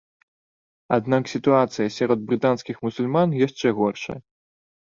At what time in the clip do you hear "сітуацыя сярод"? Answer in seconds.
1.33-2.19